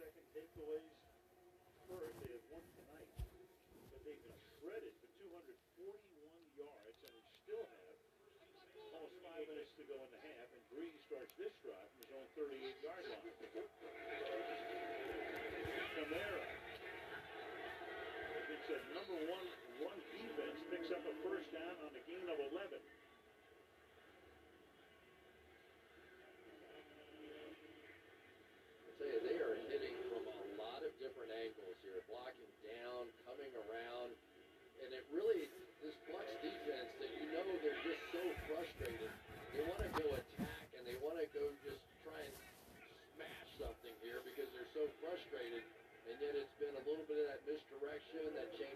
[0.00, 0.96] second takeaways
[1.84, 2.16] first.
[2.24, 3.10] They have one tonight,
[3.92, 7.96] but they've been shredded for 241 yards, and we still have
[8.80, 10.48] almost five minutes to go in the half.
[10.56, 13.28] And Brees starts this drive from his own 38-yard line.
[16.00, 16.44] Kamara.
[18.50, 19.46] It's a number one
[19.84, 22.80] run defense picks up a first down on a gain of 11.
[28.90, 33.08] I tell you, they are hitting from a lot of different angles here, blocking down,
[33.24, 34.12] coming around,
[34.84, 35.48] and it really,
[35.80, 39.12] this Bucks defense that you know they're just so frustrated.
[39.54, 42.34] They want to go attack and they want to go just try and
[43.16, 45.62] smash something here because they're so frustrated.
[46.10, 48.69] And yet it's been a little bit of that misdirection, that change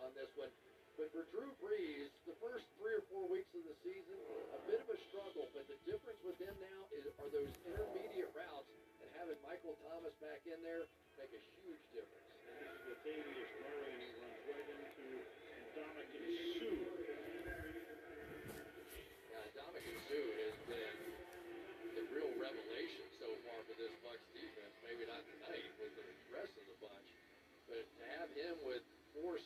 [0.00, 0.52] on this one.
[0.96, 2.12] But for Drew Brees,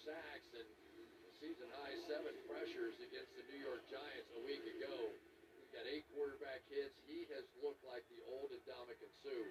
[0.04, 0.68] sacks and
[1.40, 4.92] season high seven pressures against the New York Giants a week ago,
[5.56, 6.96] he's got eight quarterback hits.
[7.08, 9.48] He has looked like the old Ndamukong Suh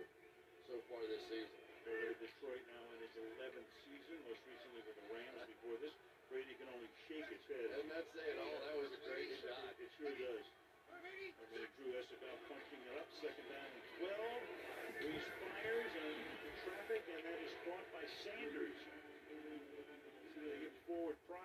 [0.69, 1.61] so far this season.
[1.85, 5.45] Over to Detroit now in his 11th season, most recently with the Rams.
[5.45, 5.93] Before this,
[6.33, 7.69] Brady can only shake his head.
[7.69, 8.57] Doesn't that say it all?
[8.65, 9.69] That was a great shot.
[9.77, 10.45] It sure does.
[10.89, 14.65] Over to Drew Esabel punching it up, second down and 12.
[15.05, 16.17] Brees fires and
[16.65, 18.94] traffic, and that is caught by Sanders.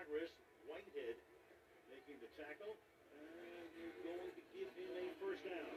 [0.01, 0.33] Progress.
[0.65, 1.13] Whitehead
[1.93, 5.77] making the tackle, and you're going to give him a first down.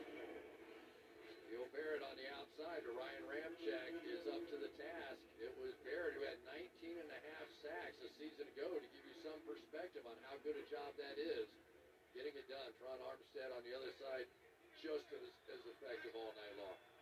[1.52, 5.20] Gil Barrett on the outside to Ryan Ramczyk is up to the task.
[5.44, 9.04] It was Barrett who had 19 and a half sacks a season ago to give
[9.04, 11.52] you some perspective on how good a job that is.
[12.16, 12.72] Getting it done.
[12.80, 14.24] Terron Armstead on the other side
[14.80, 16.93] just as, as effective all night long.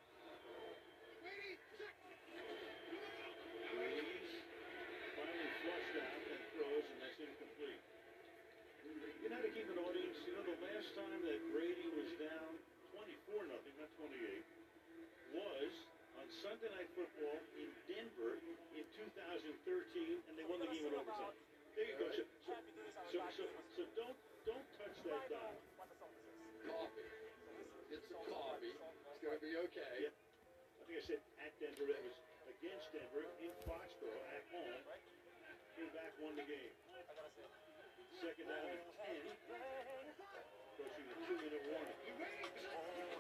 [29.41, 30.06] It's going to be okay.
[30.06, 30.13] Yeah.
[30.13, 31.90] I think I said at Denver.
[31.90, 32.13] That was
[32.46, 34.85] against Denver in Foxborough at home.
[35.74, 36.78] Came back, won the game.
[38.22, 39.34] Second down and 10.
[40.78, 43.10] Approaching the two-minute warning.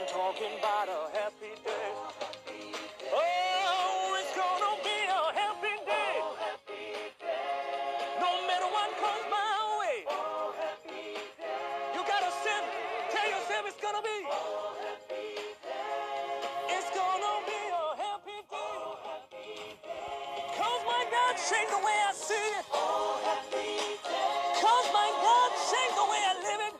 [0.00, 1.92] I'm talking about a happy day.
[3.12, 6.14] Oh, it's gonna be a happy day.
[8.16, 10.08] No matter what comes my way.
[11.92, 12.64] You gotta sip,
[13.12, 14.24] tell yourself it's gonna be.
[16.72, 18.80] It's gonna be a happy day.
[20.56, 22.64] Cause my God changed the way I see it.
[24.64, 26.79] Cause my God changed the way I live it.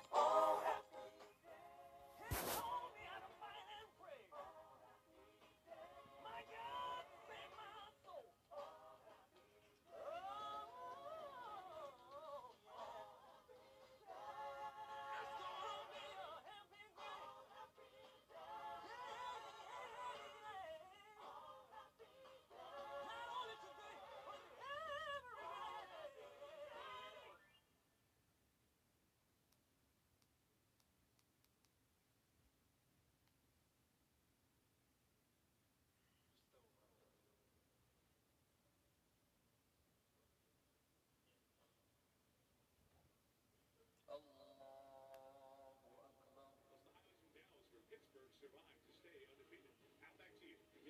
[48.41, 48.49] Yeah,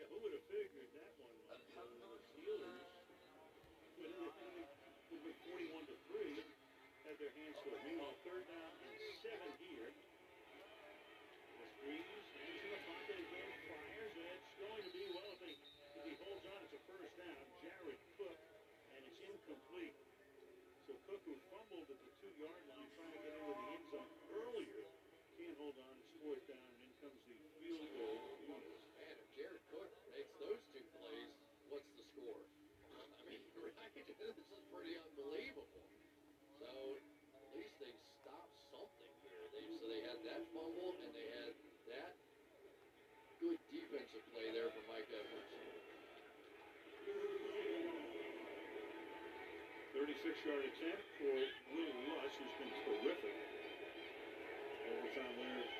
[0.06, 1.34] who would have figured that one?
[1.50, 2.86] Uh, the Steelers,
[3.98, 4.14] with
[5.18, 6.46] with 41 to 3,
[7.10, 7.74] had their hands full.
[7.90, 9.90] Meanwhile, third down and seven here.
[9.90, 15.42] The Brees hands in the pocket again, fires, and it's going to be, well, if
[15.42, 17.34] he, if he holds on, it's a first down.
[17.66, 18.38] Jared Cook,
[18.94, 19.98] and it's incomplete.
[20.86, 24.06] So Cook, who fumbled at the two-yard line trying to get into the end zone
[24.38, 24.86] earlier,
[25.34, 26.79] can't hold on, it's fourth down,
[27.70, 31.30] Man, if Jared Cook makes those two plays,
[31.70, 32.42] what's the score?
[32.98, 33.94] I mean, right?
[33.94, 35.86] This is pretty unbelievable.
[36.58, 37.94] So at least they
[38.26, 39.44] stopped something here.
[39.54, 41.54] They so they had that fumble and they had
[41.94, 42.18] that
[43.38, 45.54] good defensive play there from Mike Edwards.
[49.94, 51.34] 36-yard attempt for
[51.70, 53.36] Wil Lutz, who's been terrific.
[54.90, 55.79] Overtime winner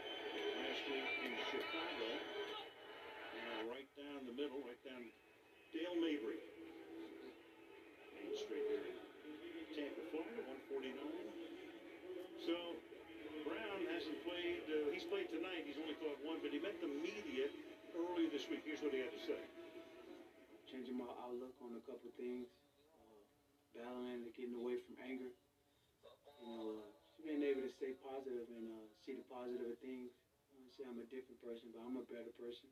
[29.11, 30.15] see the positive of things.
[30.55, 32.71] I say I'm a different person, but I'm a better person.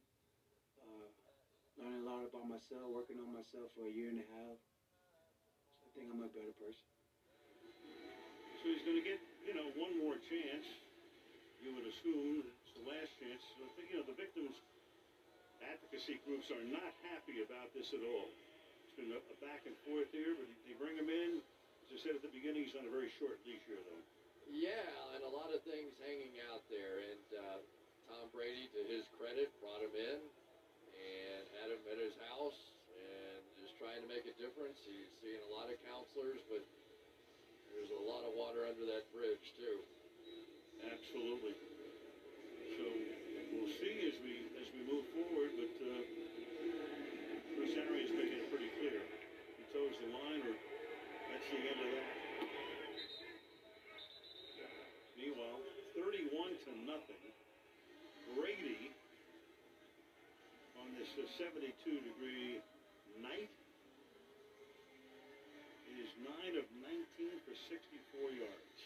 [0.79, 1.11] Uh,
[1.83, 4.59] learning a lot about myself, working on myself for a year and a half.
[5.83, 6.87] So I think I'm a better person.
[8.63, 9.19] So he's going to get,
[9.51, 10.67] you know, one more chance.
[11.59, 13.43] You would assume it's the last chance.
[13.75, 14.55] Think, you know, the victims'
[15.59, 18.31] advocacy groups are not happy about this at all.
[18.87, 21.43] It's been a, a back and forth here, but they bring him in.
[21.91, 23.98] As I said at the beginning, he's on a very short leash here, though.
[56.99, 57.31] Nothing.
[58.35, 58.91] Brady
[60.83, 62.59] on this uh, 72 degree
[63.23, 63.51] night
[65.95, 68.79] is 9 of 19 for 64 yards.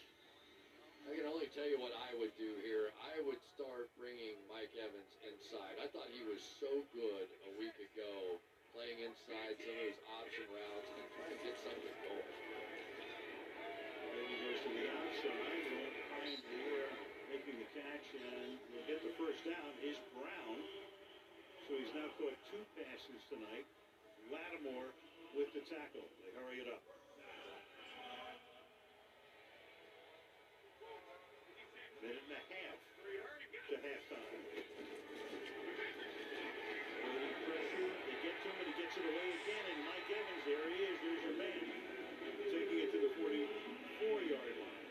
[1.09, 2.93] I can only tell you what I would do here.
[3.01, 5.81] I would start bringing Mike Evans inside.
[5.81, 8.37] I thought he was so good a week ago,
[8.77, 10.82] playing inside some of his option routes
[25.63, 26.03] tackle.
[26.19, 26.83] They hurry it up.
[32.03, 32.77] Minute and a half
[33.71, 34.27] to halftime.
[37.47, 37.89] Pressure.
[37.95, 39.63] They get to him and he gets it away again.
[39.71, 40.99] And Mike Evans, there he is.
[40.99, 41.63] There's your man.
[42.43, 44.83] Taking it to the 44-yard line.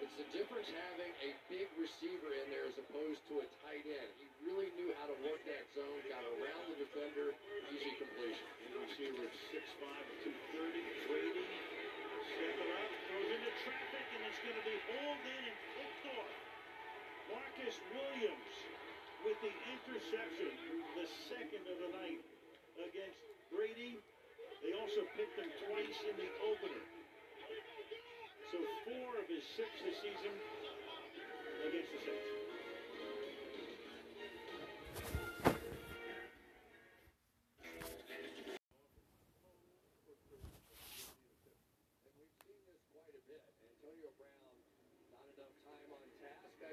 [0.00, 4.08] It's the difference having a big receiver in there as opposed to a tight end.
[4.18, 7.36] He really knew how to work that zone, got around the defender,
[7.72, 8.48] easy completion.
[8.68, 9.64] And receiver at 6'5",
[10.28, 11.46] 230, Brady.
[12.36, 16.36] stepping up, goes into traffic, and it's going to be hauled in and picked off.
[17.32, 18.54] Marcus Williams
[19.24, 20.52] with the interception,
[20.98, 22.20] the second of the night
[22.76, 23.96] against Brady.
[24.60, 26.84] They also picked him twice in the opener.
[28.52, 30.34] So four of his six this season
[31.64, 32.51] against the Saints.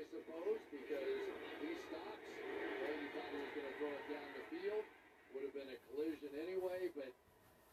[0.10, 1.14] Suppose, because
[1.62, 2.22] he stops.
[2.82, 4.86] Brady thought he was going to throw it down the field.
[5.30, 7.12] Would have been a collision anyway, but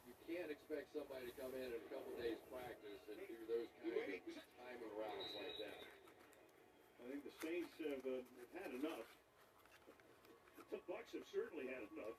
[0.04, 3.70] you can't expect somebody to come in in a couple days practice and do those
[3.80, 4.20] kind of
[4.60, 5.80] timing routes like that.
[7.00, 9.08] I think the Saints have uh, have had enough.
[10.68, 12.18] The Bucks have certainly had enough,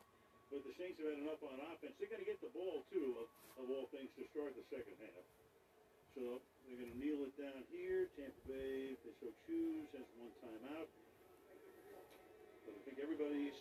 [0.50, 1.94] but the Saints have had enough on offense.
[2.00, 3.28] They got to get the ball too, of,
[3.62, 5.26] of all things, to start the second half.
[6.16, 8.10] So they're going to kneel it down here.
[8.18, 10.90] Tampa Bay, if they so choose, has one timeout.
[12.66, 13.54] But I think everybody's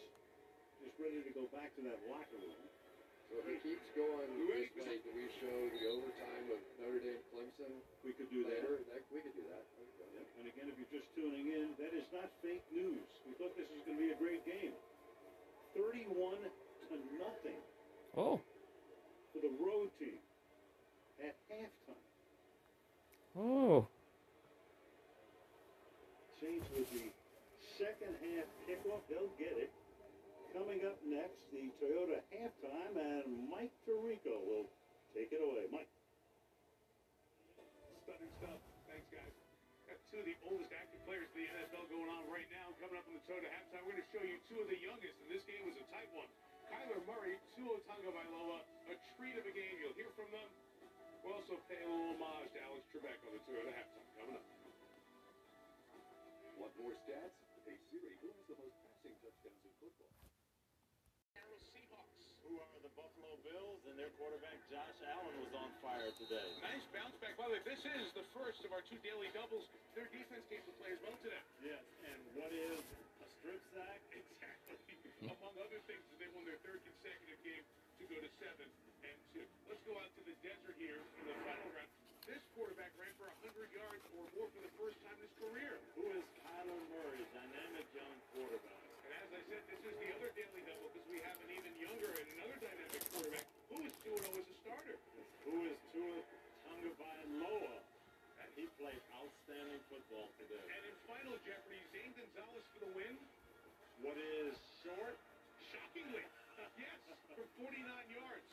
[0.81, 2.64] just ready to go back to that locker room.
[3.28, 7.21] So if it keeps going this way, do we show the overtime of Notre Dame
[7.35, 7.69] Clemson
[8.00, 8.64] We could do that.
[8.64, 8.81] later?
[8.88, 9.61] That, we could do that.
[9.76, 10.26] We could do that.
[10.40, 13.05] And again, if you're just tuning in, that is not fake news.
[13.28, 14.73] We thought this was going to be a great game.
[15.76, 16.40] 31
[16.88, 17.61] to nothing
[18.16, 18.40] Oh.
[19.35, 20.16] for the road team
[21.21, 22.07] at halftime.
[23.37, 23.85] Oh.
[26.40, 27.11] Saints with the
[27.76, 28.96] second half kickoff.
[29.07, 29.71] They'll get it.
[30.51, 34.67] Coming up next, the Toyota halftime, and Mike Tirico will
[35.15, 35.69] take it away.
[35.71, 35.91] Mike.
[38.03, 38.59] Stunning stuff.
[38.89, 39.35] Thanks, guys.
[39.87, 42.73] Got two of the oldest active players in the NFL going on right now.
[42.83, 45.15] Coming up in the Toyota halftime, we're going to show you two of the youngest,
[45.23, 46.27] and this game was a tight one.
[46.67, 48.59] Kyler Murray, Tua Tagovailoa,
[48.91, 49.75] a treat of a game.
[49.79, 50.49] You'll hear from them.
[51.23, 54.09] We'll also pay a little homage to Alex Trebek on the Toyota halftime.
[54.19, 54.47] Coming up.
[56.59, 57.37] Want more stats?
[57.67, 58.31] Hey Siri, who
[59.07, 60.13] has the most passing touchdowns football?
[61.31, 62.25] Seattle Seahawks.
[62.47, 63.81] Who are the Buffalo Bills?
[63.87, 66.49] And their quarterback, Josh Allen, was on fire today.
[66.63, 67.35] Nice bounce back.
[67.39, 69.67] By the way, this is the first of our two daily doubles.
[69.95, 71.43] Their defense came to play as well today.
[71.63, 72.83] Yes, and what is
[73.23, 74.01] a strip sack?
[74.37, 75.33] Exactly.
[75.33, 77.65] Among other things, they won their third consecutive game
[77.99, 78.69] to go to seven
[79.03, 79.43] and two.
[79.67, 80.75] Let's go out to the desert
[101.26, 103.18] final jeopardy, Zane Gonzalez for the win.
[103.99, 104.54] What is
[104.87, 105.18] short?
[105.75, 106.23] Shockingly,
[106.78, 107.02] yes,
[107.35, 107.83] for 49
[108.14, 108.47] yards.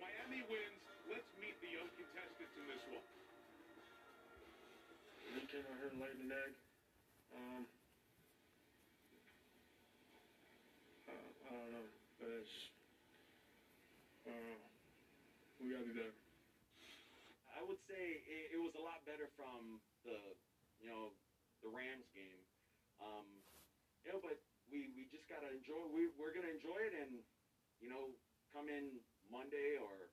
[0.00, 0.80] Miami wins.
[1.12, 3.04] Let's meet the young contestants in this one.
[5.36, 6.52] We came out here and laid an egg.
[7.36, 7.62] Um,
[11.12, 11.88] uh, I don't know,
[12.24, 12.56] but it's,
[14.24, 14.56] uh,
[15.60, 16.16] we gotta do better.
[17.52, 19.76] I would say it, it was a lot better from
[20.08, 20.16] the,
[20.80, 21.12] you know,
[21.62, 22.42] the Rams game.
[22.98, 23.26] Um,
[24.04, 24.38] you know, but
[24.70, 25.80] we, we just gotta enjoy.
[25.90, 27.22] We we're gonna enjoy it, and
[27.82, 28.10] you know,
[28.54, 28.98] come in
[29.30, 30.10] Monday or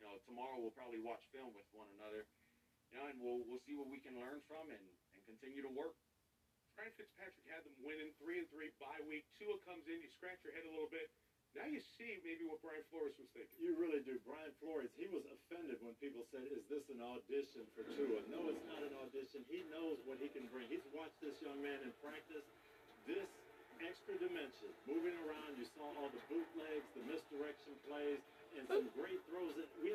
[0.00, 2.26] you know tomorrow, we'll probably watch film with one another.
[2.90, 5.72] You know, and we'll we'll see what we can learn from and, and continue to
[5.72, 5.94] work.
[6.78, 9.28] Ryan Fitzpatrick had them winning three and three bye week.
[9.36, 11.10] Tua comes in, you scratch your head a little bit.
[11.58, 13.58] Now you see maybe what Brian Flores was thinking.
[13.58, 14.22] You really do.
[14.22, 18.22] Brian Flores, he was offended when people said, Is this an audition for Tua?
[18.30, 19.42] No, it's not an audition.
[19.50, 20.70] He knows what he can bring.
[20.70, 22.46] He's watched this young man in practice.
[23.02, 23.26] This
[23.82, 28.20] extra dimension, moving around, you saw all the bootlegs, the misdirection plays,
[28.54, 29.56] and some great throws.
[29.56, 29.90] That we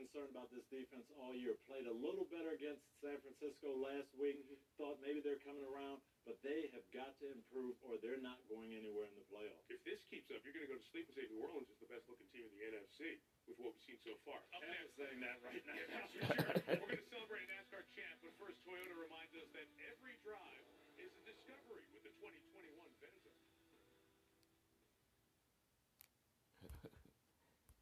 [0.00, 1.60] concerned about this defense all year.
[1.68, 4.40] Played a little better against San Francisco last week.
[4.40, 4.80] Mm-hmm.
[4.80, 8.72] Thought maybe they're coming around, but they have got to improve or they're not going
[8.72, 9.68] anywhere in the playoffs.
[9.68, 11.76] If this keeps up, you're going to go to sleep and say New Orleans is
[11.84, 14.40] the best looking team in the NFC with what we've seen so far.
[14.56, 15.76] I'm next, saying that right now.
[15.76, 16.80] Yeah, sure.
[16.80, 20.64] We're going to celebrate NASCAR champ, but first, Toyota reminds us that every drive
[20.96, 22.72] is a discovery with the 2021